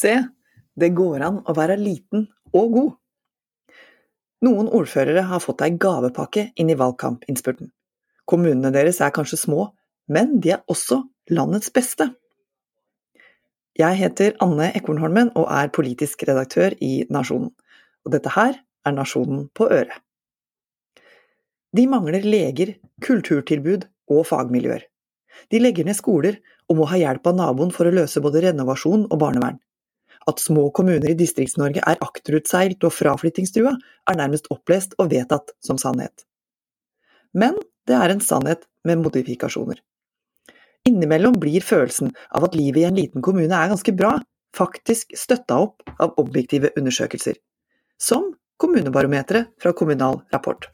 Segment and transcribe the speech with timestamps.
[0.00, 0.14] Se,
[0.80, 2.90] det går an å være liten og god.
[4.46, 7.68] Noen ordførere har fått ei gavepakke inn i valgkampinnspurten.
[8.24, 9.66] Kommunene deres er kanskje små,
[10.08, 11.02] men de er også
[11.34, 12.08] landets beste.
[13.78, 17.52] Jeg heter Anne Ekornholmen og er politisk redaktør i Nasjonen.
[18.04, 20.00] Og dette her er Nasjonen på øret.
[21.76, 24.82] De mangler leger, kulturtilbud og fagmiljøer.
[25.52, 29.06] De legger ned skoler og må ha hjelp av naboen for å løse både renovasjon
[29.06, 29.60] og barnevern.
[30.28, 33.72] At små kommuner i Distrikts-Norge er akterutseilt og fraflyttingstrua,
[34.08, 36.26] er nærmest opplest og vedtatt som sannhet.
[37.32, 37.56] Men
[37.88, 39.80] det er en sannhet med modifikasjoner.
[40.88, 44.18] Innimellom blir følelsen av at livet i en liten kommune er ganske bra,
[44.56, 47.36] faktisk støtta opp av objektive undersøkelser,
[48.00, 50.66] som Kommunebarometeret fra Kommunal Rapport.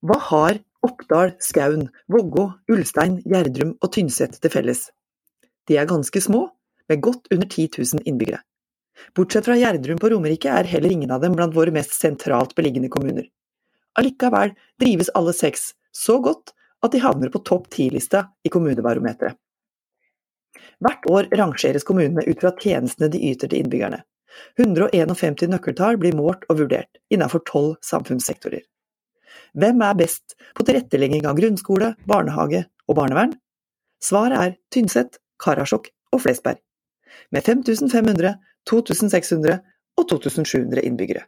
[0.00, 4.86] Hva har Oppdal, Skaun, Vågå, Ulstein, Gjerdrum og Tynset til felles?
[5.68, 6.46] De er ganske små,
[6.92, 8.42] med godt under 10 000 innbyggere.
[9.16, 12.90] Bortsett fra Gjerdrum på Romerike er heller ingen av dem blant våre mest sentralt beliggende
[12.92, 13.26] kommuner.
[13.98, 19.36] Allikevel drives alle seks så godt at de havner på topp ti-lista i Kommunebarometeret.
[20.82, 24.02] Hvert år rangeres kommunene ut fra tjenestene de yter til innbyggerne.
[24.58, 28.64] 151 nøkkeltall blir målt og vurdert, innenfor tolv samfunnssektorer.
[29.52, 33.36] Hvem er best på tilrettelegging av grunnskole, barnehage og barnevern?
[34.02, 36.60] Svaret er Tynset, Karasjok og Flesberg
[37.30, 38.34] med 5500,
[38.68, 39.58] 2600
[39.98, 41.26] og 2700 innbyggere.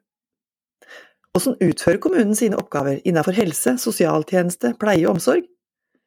[1.35, 5.49] Hvordan utfører kommunen sine oppgaver innenfor helse, sosialtjeneste, pleie og omsorg?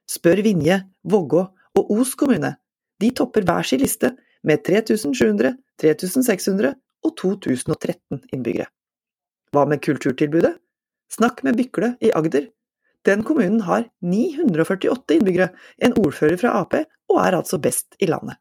[0.07, 1.41] Spør Vinje, Vågå
[1.75, 2.53] og Os kommune.
[3.01, 4.13] De topper hver sin liste
[4.47, 8.71] med 3700, 3600 og 2013 innbyggere.
[9.51, 10.55] Hva med kulturtilbudet?
[11.11, 12.47] Snakk med Bykle i Agder.
[13.07, 15.51] Den kommunen har 948 innbyggere,
[15.83, 16.75] en ordfører fra Ap,
[17.07, 18.39] og er altså best i landet.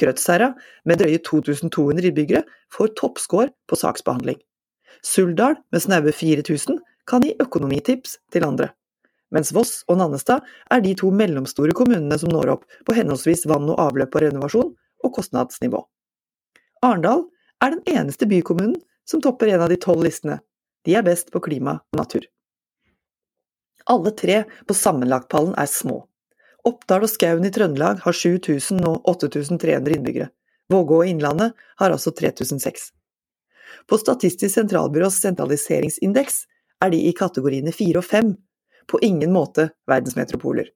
[0.00, 0.52] Krødsherra,
[0.88, 4.38] med drøye 2200 innbyggere, får toppscore på saksbehandling.
[5.04, 8.70] Suldal, med snaue 4000, kan gi økonomitips til andre.
[9.32, 13.70] Mens Voss og Nannestad er de to mellomstore kommunene som når opp på henholdsvis vann
[13.72, 15.80] og avløp og renovasjon og kostnadsnivå.
[16.84, 17.24] Arendal
[17.64, 18.76] er den eneste bykommunen
[19.08, 20.38] som topper en av de tolv listene.
[20.84, 22.26] De er best på klima og natur.
[23.90, 26.02] Alle tre på sammenlagtpallen er små.
[26.62, 30.28] Oppdal og Skaun i Trøndelag har 7000 og 8300 innbyggere.
[30.70, 32.92] Vågå og Innlandet har altså 3006.
[33.90, 36.44] På Statistisk sentralbyrås sentraliseringsindeks
[36.84, 38.30] er de i kategoriene 4 og 5,
[38.86, 40.70] på ingen måte verdensmetropoler.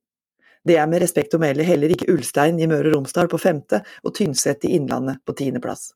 [0.67, 3.85] Det er med respekt å melde heller ikke Ulstein i Møre og Romsdal på femte
[4.03, 5.93] og Tynset i Innlandet på tiendeplass.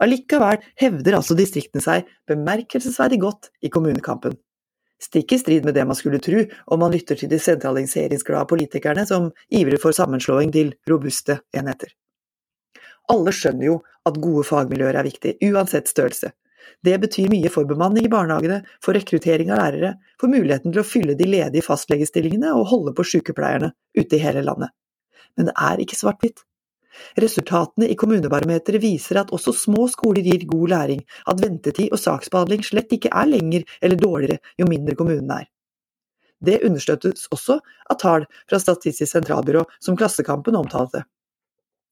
[0.00, 4.38] Allikevel hevder altså distriktene seg bemerkelsesverdig godt i kommunekampen
[5.02, 9.06] stikk i strid med det man skulle tro om man lytter til de sentraliseringsglade politikerne
[9.08, 11.94] som ivrer for sammenslåing til robuste enheter.
[13.10, 16.30] Alle skjønner jo at gode fagmiljøer er viktig, uansett størrelse.
[16.84, 20.86] Det betyr mye for bemanning i barnehagene, for rekruttering av lærere, for muligheten til å
[20.86, 24.72] fylle de ledige fastlegestillingene og holde på sykepleierne ute i hele landet.
[25.36, 26.44] Men det er ikke svart-hvitt.
[27.20, 32.64] Resultatene i Kommunebarometeret viser at også små skoler gir god læring, at ventetid og saksbehandling
[32.66, 35.46] slett ikke er lenger eller dårligere jo mindre kommunen er.
[36.40, 37.58] Det understøttes også
[37.92, 41.04] av tall fra Statistisk sentralbyrå som Klassekampen omtalte.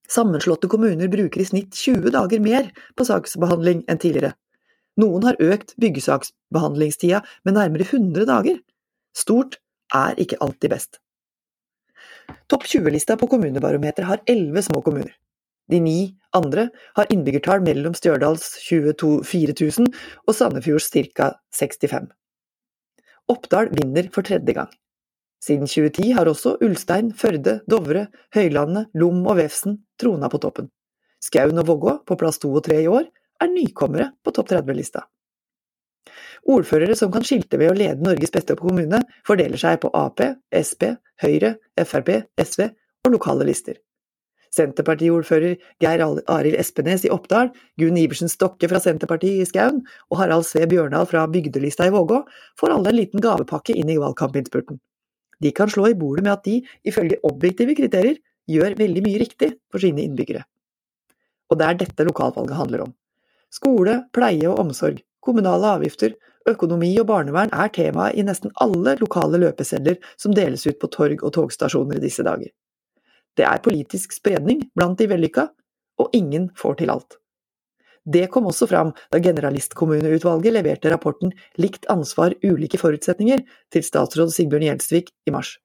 [0.08, 4.32] Sammenslåtte kommuner bruker i snitt 20 dager mer på saksbehandling enn tidligere.
[4.98, 8.56] Noen har økt byggesaksbehandlingstida med nærmere 100 dager.
[9.14, 9.60] Stort
[9.94, 10.98] er ikke alltid best.
[12.48, 15.12] Topp 20-lista på Kommunebarometeret har elleve små kommuner.
[15.68, 15.98] De ni
[16.32, 19.90] andre har innbyggertall mellom Stjørdals 24 000
[20.24, 21.34] og Sandefjords ca.
[21.52, 22.08] 65.
[23.28, 24.70] Oppdal vinner for tredje gang.
[25.44, 30.72] Siden 2010 har også Ulstein, Førde, Dovre, Høylandet, Lom og Vefsn trona på toppen.
[31.22, 33.04] Skaun og Vågå, på plass to og tre i år,
[33.38, 35.04] er nykommere på topp 30-lista.
[36.47, 40.22] Ordførere som kan skilte ved å lede Norges beste kommune, fordeler seg på Ap,
[40.54, 42.69] Sp, Høyre, Frp, SV
[43.06, 43.79] og lokale lister.
[44.55, 47.50] Senterpartiordfører Geir Arild Espenes i Oppdal,
[47.81, 52.23] Gunn Iversen Stokke fra Senterpartiet i Skaun og Harald Sve Bjørndal fra Bygdelista i Vågå
[52.61, 54.81] får alle en liten gavepakke inn i valgkampinnspurten.
[55.38, 58.17] De kan slå i bordet med at de, ifølge objektive kriterier,
[58.49, 60.46] gjør veldig mye riktig for sine innbyggere.
[61.52, 62.96] Og det er dette lokalvalget handler om.
[63.52, 66.15] Skole, pleie og omsorg, kommunale avgifter,
[66.49, 71.23] økonomi og barnevern er tema i nesten alle lokale løpesedler som deles ut på torg
[71.23, 72.50] og togstasjoner i disse dager.
[73.38, 75.49] Det er politisk spredning blant de vellykka,
[75.99, 77.19] og ingen får til alt.
[78.09, 83.43] Det kom også fram da Generalistkommuneutvalget leverte rapporten Likt ansvar, ulike forutsetninger
[83.75, 85.59] til statsråd Sigbjørn Gjelsvik i mars.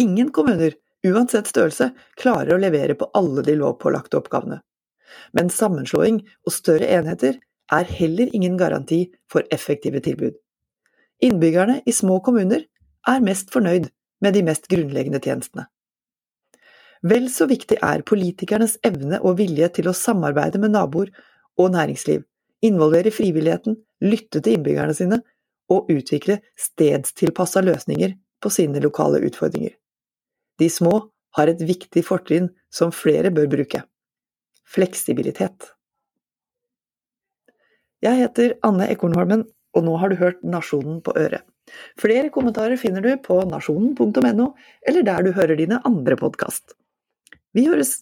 [0.00, 0.74] Ingen kommuner,
[1.06, 4.58] uansett størrelse, klarer å levere på alle de lovpålagte oppgavene.
[5.36, 7.38] Men sammenslåing og større enheter
[7.72, 10.34] er heller ingen garanti for effektive tilbud.
[11.22, 12.64] Innbyggerne i små kommuner
[13.08, 13.90] er mest fornøyd
[14.20, 15.66] med de mest grunnleggende tjenestene.
[17.02, 21.12] Vel så viktig er politikernes evne og vilje til å samarbeide med naboer
[21.60, 22.26] og næringsliv,
[22.64, 25.20] involvere frivilligheten, lytte til innbyggerne sine
[25.72, 29.72] og utvikle stedstilpassa løsninger på sine lokale utfordringer.
[30.60, 31.08] De små
[31.38, 33.84] har et viktig fortrinn som flere bør bruke–
[34.74, 35.70] fleksibilitet.
[38.00, 39.44] Jeg heter Anne Ekornholmen,
[39.76, 41.44] og nå har du hørt Nasjonen på øret.
[42.00, 44.46] Flere kommentarer finner du på nasjonen.no,
[44.88, 46.74] eller der du hører dine andre podkast.
[47.54, 48.00] Vi høres!